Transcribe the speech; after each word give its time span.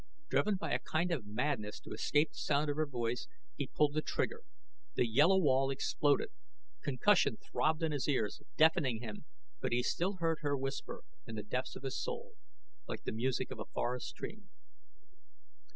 Driven 0.29 0.55
by 0.55 0.73
a 0.73 0.79
kind 0.79 1.11
of 1.11 1.27
madness 1.27 1.79
to 1.81 1.91
escape 1.91 2.31
the 2.31 2.37
sound 2.37 2.71
of 2.71 2.75
her 2.75 2.87
voice, 2.87 3.27
he 3.55 3.67
pulled 3.67 3.93
the 3.93 4.01
trigger. 4.01 4.41
The 4.95 5.07
yellow 5.07 5.37
wall 5.37 5.69
exploded. 5.69 6.29
Concussion 6.81 7.37
throbbed 7.37 7.83
in 7.83 7.91
his 7.91 8.07
ears, 8.07 8.41
deafening 8.57 9.01
him 9.01 9.25
but 9.59 9.73
he 9.73 9.83
still 9.83 10.13
heard 10.15 10.39
her 10.41 10.57
whisper 10.57 11.03
in 11.27 11.35
the 11.35 11.43
depths 11.43 11.75
of 11.75 11.83
his 11.83 12.01
soul, 12.01 12.31
like 12.87 13.03
the 13.03 13.11
music 13.11 13.51
of 13.51 13.59
a 13.59 13.65
forest 13.65 14.07
stream. 14.07 14.49